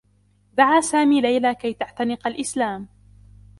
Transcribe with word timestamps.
دعى 0.53 0.81
سامي 0.81 1.21
ليلى 1.21 1.55
كي 1.55 1.73
تعتنق 1.73 2.27
الإسلام. 2.27 2.87